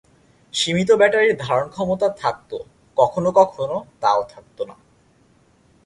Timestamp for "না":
4.61-4.75